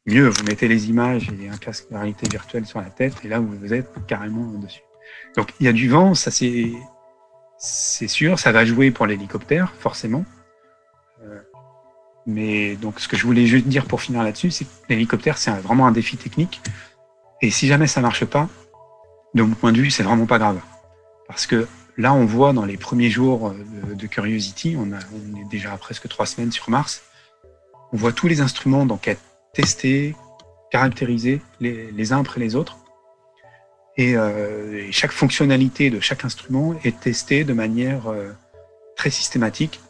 [0.07, 3.29] Mieux, vous mettez les images et un casque de réalité virtuelle sur la tête, et
[3.29, 4.83] là, vous êtes carrément dessus.
[5.37, 6.73] Donc, il y a du vent, ça c'est,
[7.59, 10.25] c'est sûr, ça va jouer pour l'hélicoptère, forcément.
[11.23, 11.41] Euh,
[12.27, 15.51] mais donc, ce que je voulais juste dire pour finir là-dessus, c'est que l'hélicoptère, c'est
[15.51, 16.61] vraiment un défi technique.
[17.43, 18.49] Et si jamais ça marche pas,
[19.35, 20.61] de mon point de vue, c'est vraiment pas grave.
[21.29, 21.67] Parce que
[21.97, 23.53] là, on voit dans les premiers jours
[23.95, 27.03] de, Curiosity, on, on est déjà à presque trois semaines sur Mars,
[27.93, 29.21] on voit tous les instruments d'enquête
[29.57, 30.15] tester,
[30.71, 32.77] caractériser les, uns après les autres.
[33.99, 38.33] Euh, et, chaque fonctionnalité de chaque instrument est testée de manière euh,
[38.97, 39.81] très systématique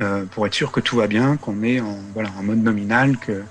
[0.00, 3.42] euh, pour être sûr que tout va bien, qu'on est en, voilà, mode nominal, que,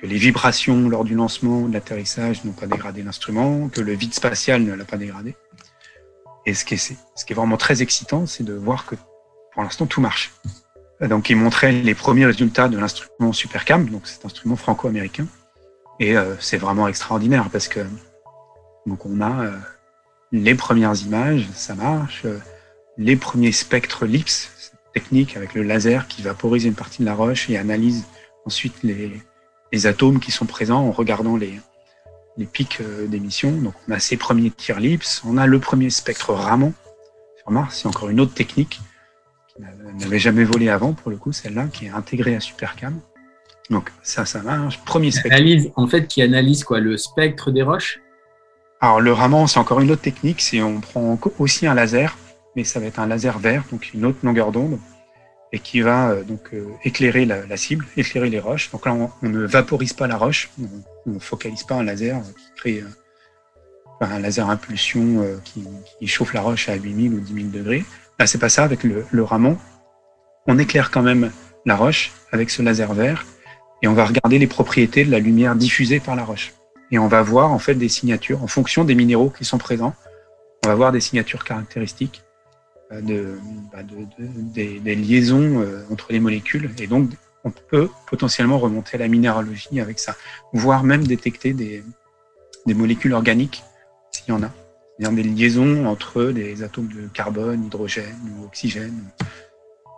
[0.00, 4.12] que les vibrations lors du lancement, de l'atterrissage n'ont pas dégradé l'instrument, que le vide
[4.12, 5.34] spatial ne l'a pas dégradé.
[6.44, 8.96] Et ce qui est, ce qui est vraiment très excitant, c'est de voir que
[9.54, 10.32] pour l'instant tout marche.
[11.00, 15.26] Donc, il montrait les premiers résultats de l'instrument Supercam, donc cet instrument franco-américain.
[16.00, 17.80] Et euh, c'est vraiment extraordinaire parce que
[18.86, 19.52] donc on a euh,
[20.32, 22.38] les premières images, ça marche, euh,
[22.96, 27.14] les premiers spectres LIPS, cette technique avec le laser qui vaporise une partie de la
[27.14, 28.04] roche et analyse
[28.44, 29.12] ensuite les,
[29.72, 31.60] les atomes qui sont présents en regardant les,
[32.36, 33.50] les pics d'émission.
[33.52, 36.72] Donc on a ces premiers tirs LIPS, on a le premier spectre Raman
[37.38, 38.80] sur Mars, c'est encore une autre technique
[39.98, 43.00] n'avait jamais volé avant, pour le coup, celle-là, qui est intégrée à Supercam.
[43.70, 44.82] Donc ça, ça marche.
[44.84, 45.36] Premier spectre.
[45.36, 48.00] Analyse, en fait, qui analyse quoi Le spectre des roches?
[48.80, 50.40] Alors le raman, c'est encore une autre technique.
[50.40, 52.16] C'est on prend aussi un laser,
[52.56, 54.78] mais ça va être un laser vert, donc une autre longueur d'onde,
[55.52, 58.70] et qui va euh, donc euh, éclairer la, cible, éclairer les roches.
[58.70, 60.50] Donc là, on, ne vaporise pas la roche,
[61.06, 65.64] on ne focalise pas un laser qui crée euh, un laser impulsion qui,
[65.98, 67.84] qui, chauffe la roche à 8000 ou 10 000 degrés.
[68.18, 69.58] Là, c'est pas ça avec le, le ramon.
[70.46, 71.30] On éclaire quand même
[71.66, 73.24] la roche avec ce laser vert
[73.82, 76.54] et on va regarder les propriétés de la lumière diffusée par la roche.
[76.90, 79.94] Et on va voir en fait des signatures en fonction des minéraux qui sont présents.
[80.64, 82.24] On va voir des signatures caractéristiques
[82.90, 83.36] euh,
[83.72, 86.70] bah, de, de des, liaisons euh, entre les molécules.
[86.78, 87.10] Et donc,
[87.44, 90.16] on peut potentiellement remonter à la minéralogie avec ça,
[90.52, 91.84] voire même détecter des,
[92.66, 93.62] des molécules organiques
[94.10, 94.50] s'il y en a
[94.98, 99.04] des liaisons entre des atomes de carbone, hydrogène ou oxygène.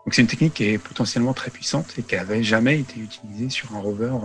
[0.05, 3.49] Donc c'est une technique qui est potentiellement très puissante et qui n'avait jamais été utilisée
[3.49, 4.17] sur un rover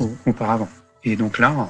[0.00, 0.68] euh, auparavant.
[1.04, 1.68] Et donc là,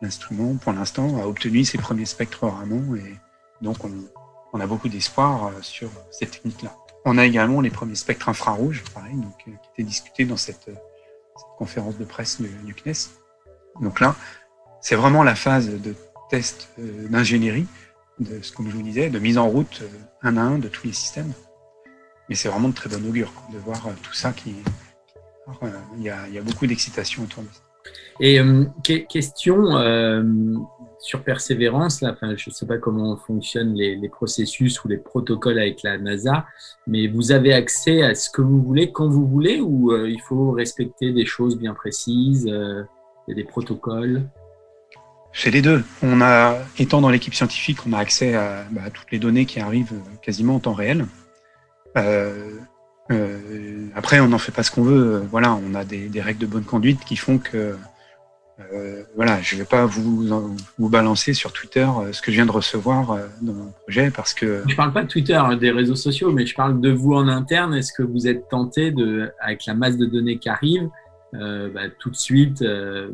[0.00, 3.14] l'instrument, pour l'instant, a obtenu ses premiers spectres Raman et
[3.60, 6.74] donc on, a beaucoup d'espoir euh, sur cette technique-là.
[7.04, 10.70] On a également les premiers spectres infrarouges, pareil, donc, euh, qui étaient discutés dans cette,
[11.56, 13.10] conférence de presse du, du CNES.
[13.80, 14.16] Donc là,
[14.80, 15.94] c'est vraiment la phase de
[16.28, 17.66] test euh, d'ingénierie,
[18.20, 19.88] de, comme je vous disais, de mise en route euh,
[20.22, 21.32] un à un de tous les systèmes.
[22.28, 24.54] Mais c'est vraiment de très bon augure de voir euh, tout ça qui.
[25.96, 27.62] Il y, a, beaucoup d'excitation autour de ça.
[28.20, 28.38] Et
[29.08, 29.78] question
[30.98, 35.82] sur Persévérance, là, je ne sais pas comment fonctionnent les, processus ou les protocoles avec
[35.82, 36.44] la NASA,
[36.86, 40.50] mais vous avez accès à ce que vous voulez quand vous voulez ou il faut
[40.50, 42.84] respecter des choses bien précises, il
[43.28, 44.28] y a des protocoles?
[45.38, 45.84] C'est les deux.
[46.02, 49.60] On a, étant dans l'équipe scientifique, on a accès à, bah, toutes les données qui
[49.60, 51.06] arrivent quasiment en temps réel.
[51.96, 52.50] Euh,
[53.10, 55.24] euh, après, on n'en fait pas ce qu'on veut.
[55.30, 57.76] Voilà, on a des, règles de bonne conduite qui font que
[58.72, 59.04] Euh,
[59.42, 63.12] je ne vais pas vous, balancer sur Twitter euh, ce que je viens de recevoir
[63.12, 64.62] euh, dans mon projet parce que.
[64.66, 67.14] Je ne parle pas de Twitter, hein, des réseaux sociaux, mais je parle de vous
[67.14, 67.74] en interne.
[67.74, 70.88] Est-ce que vous êtes tenté, de, avec la masse de données qui arrive,
[71.32, 72.64] bah, tout de suite,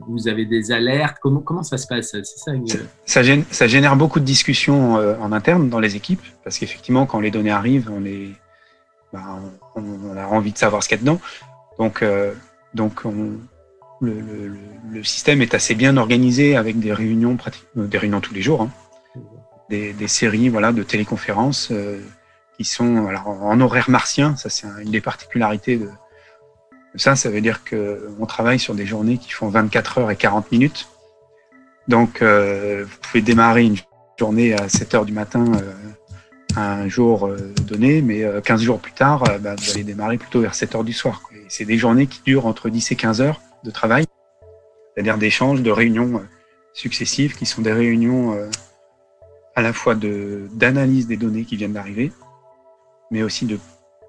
[0.06, 2.16] vous avez des alertes comment, ça se passe?
[3.04, 7.50] Ça, génère beaucoup de discussions en interne dans les équipes parce qu'effectivement, quand les données
[7.50, 8.02] arrivent, on,
[9.12, 9.40] bah,
[10.16, 11.20] a envie de savoir ce qu'il y a dedans.
[11.78, 12.04] Donc,
[12.74, 13.38] donc on,
[14.00, 17.36] le, système est assez bien organisé avec des réunions,
[17.76, 18.70] euh, des réunions tous les jours, hein.
[19.70, 22.00] des, séries de téléconférences euh,
[22.56, 24.36] qui sont en horaire martien.
[24.36, 25.88] Ça, c'est une des particularités de,
[26.96, 27.16] ça.
[27.16, 30.88] Ça veut dire qu'on travaille sur des journées qui font 24 heures et 40 minutes.
[31.88, 33.76] Donc, euh, vous pouvez démarrer une
[34.18, 35.44] journée à 7 heures du matin
[36.56, 37.28] un jour
[37.66, 40.92] donné, mais 15 jours plus tard, bah, vous allez démarrer plutôt vers 7 heures du
[40.92, 41.22] soir.
[41.48, 44.04] C'est des journées qui durent entre 10 et 15 heures de travail,
[44.94, 46.28] c'est-à-dire d'échanges, de réunions euh,
[46.72, 48.48] successives, qui sont des réunions euh,
[49.56, 52.12] à la fois d'analyse des données qui viennent d'arriver,
[53.10, 53.58] mais aussi de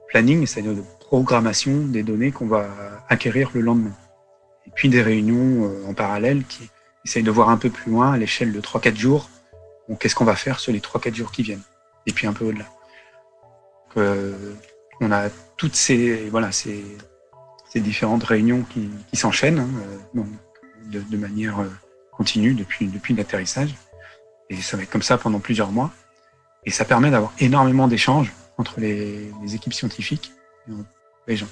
[0.09, 2.67] planning, c'est-à-dire de programmation des données qu'on va
[3.09, 3.95] acquérir le lendemain.
[4.65, 6.69] Et puis des réunions euh, en parallèle qui
[7.05, 9.29] essayent de voir un peu plus loin, à l'échelle de 3-4 jours,
[9.99, 11.61] qu'est-ce qu'on va faire sur les 3-4 jours qui viennent,
[12.07, 12.65] et puis un peu au-delà.
[15.01, 16.83] on a toutes ces, voilà, ces,
[17.75, 19.69] différentes réunions qui, s'enchaînent hein,
[20.15, 20.23] euh,
[20.85, 21.69] de, manière euh,
[22.13, 23.75] continue depuis, depuis l'atterrissage.
[24.49, 25.91] Et ça va être comme ça pendant plusieurs mois.
[26.63, 30.31] Et ça permet d'avoir énormément d'échanges entre les, équipes scientifiques
[31.29, 31.47] gens.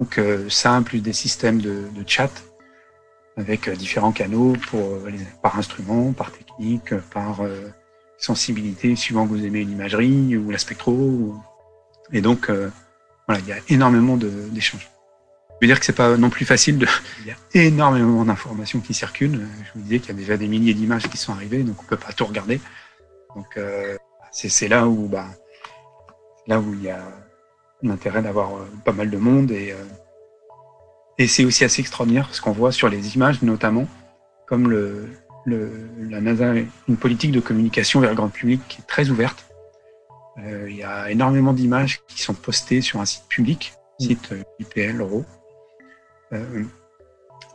[0.00, 2.30] Donc euh, ça, plus des systèmes de, chat
[3.36, 4.98] avec différents canaux pour,
[5.42, 7.40] par instrument, par technique, par
[8.18, 11.34] sensibilité, suivant que vous aimez l'imagerie ou la spectro.
[12.12, 12.50] Et donc,
[13.26, 14.92] voilà, il y a énormément d'échanges
[15.62, 16.86] veux dire que c'est pas non plus facile.
[17.20, 17.30] Il y
[17.60, 19.48] a énormément d'informations qui circulent.
[19.64, 21.86] Je vous disais qu'il y a déjà des milliers d'images qui sont arrivées, donc on
[21.86, 22.60] peut pas tout regarder.
[23.36, 23.96] Donc euh,
[24.32, 25.28] c'est là où bah,
[26.48, 27.00] là où il y a
[27.82, 29.84] l'intérêt d'avoir euh, pas mal de monde et euh,
[31.18, 33.86] et c'est aussi assez extraordinaire ce qu'on voit sur les images notamment,
[34.46, 35.08] comme le,
[35.44, 35.70] le,
[36.08, 39.44] la NASA a une politique de communication vers le grand public qui est très ouverte.
[40.38, 45.04] il y a énormément d'images qui sont postées sur un site public, site IPL.
[46.32, 46.64] Euh,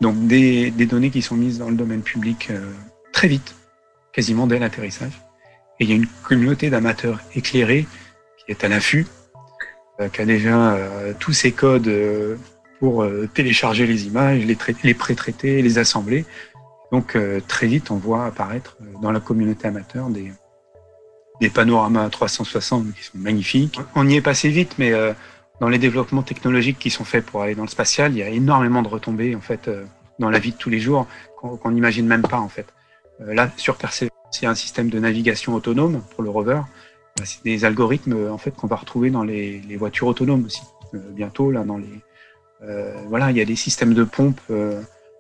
[0.02, 2.72] donc des, données qui sont mises dans le domaine public euh,
[3.14, 3.56] très vite,
[4.14, 5.22] quasiment dès l'atterrissage.
[5.80, 7.88] Et il y a une communauté d'amateurs éclairés
[8.38, 9.17] qui est à l'affût, euh,
[10.14, 10.78] qui a déjà
[11.20, 11.92] tous ces codes
[12.80, 16.26] pour télécharger les images, les, les pré-traiter, les assembler.
[16.92, 17.18] Donc
[17.48, 20.32] très vite, on voit apparaître dans la communauté amateur des,
[21.50, 23.80] panoramas 360 qui sont magnifiques.
[23.96, 24.94] On y est passé vite, mais
[25.60, 28.30] dans les développements technologiques qui sont faits pour aller dans le spatial, il y a
[28.30, 29.86] énormément de retombées en fait euh,
[30.20, 31.08] dans la vie de tous les jours
[31.40, 32.68] qu'on n'imagine même pas en fait.
[33.22, 36.62] Euh, là, sur Perseverance, il y a un système de navigation autonome pour le rover.
[37.18, 40.62] Bah, c'est des algorithmes en fait qu'on va retrouver dans les, les, voitures autonomes aussi
[40.94, 42.02] euh, bientôt là dans les
[43.08, 44.42] voilà, il y a des systèmes de pompes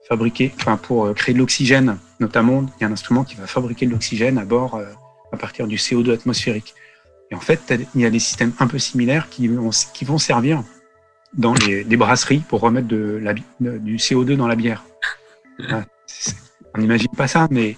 [0.09, 2.65] fabriqués, enfin pour créer de l'oxygène notamment.
[2.77, 4.81] Il y a un instrument qui va fabriquer de l'oxygène à bord
[5.31, 6.73] à partir du CO2 atmosphérique.
[7.29, 10.17] Et en fait, il y a des systèmes un peu similaires qui vont, qui vont
[10.17, 10.63] servir
[11.33, 14.83] dans les, brasseries pour remettre de la, du CO2 dans la bière.
[15.59, 17.75] on n'imagine pas ça, mais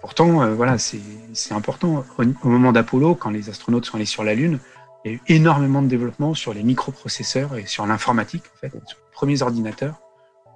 [0.00, 2.04] pourtant, euh, voilà, c'est important.
[2.18, 4.58] Au, moment d'Apollo, quand les astronautes sont allés sur la Lune,
[5.04, 8.70] il y a eu énormément de développement sur les microprocesseurs et sur l'informatique, en fait,
[8.86, 10.00] sur les premiers ordinateurs,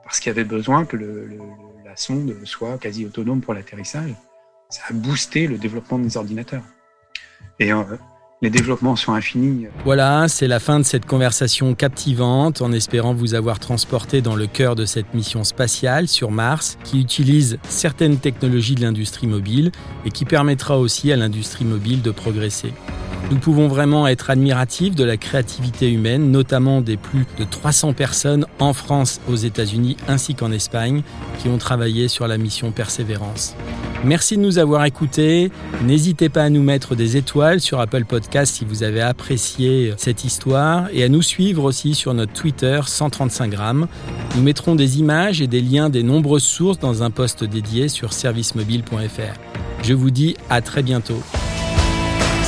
[0.05, 4.15] parce qu'il y avait besoin que la sonde soit quasi autonome pour l'atterrissage.
[4.69, 6.63] Ça a boosté le développement des ordinateurs.
[7.61, 7.97] Euh,
[8.43, 9.67] les développements sont infinis.
[9.85, 14.49] Voilà, c'est la fin de cette conversation captivante, en espérant vous avoir transporté dans le
[14.49, 19.71] cœur de cette mission spatiale sur Mars, qui utilise certaines technologies de l'industrie mobile
[20.05, 22.73] et qui permettra aussi à l'industrie mobile de progresser.
[23.33, 28.45] Nous pouvons vraiment être admiratifs de la créativité humaine, notamment des plus de 300 personnes
[28.59, 31.01] en France, aux États-Unis ainsi qu'en Espagne
[31.39, 33.57] qui ont travaillé sur la mission Persévérance.
[34.05, 35.51] Merci de nous avoir écoutés.
[35.83, 40.25] N'hésitez pas à nous mettre des étoiles sur Apple Podcast si vous avez apprécié cette
[40.25, 43.87] histoire et à nous suivre aussi sur notre Twitter 135 grammes.
[44.37, 48.13] Nous mettrons des images et des liens des nombreuses sources dans un post dédié sur
[48.13, 49.41] servicemobile.fr.
[49.83, 51.23] Je vous dis à très bientôt.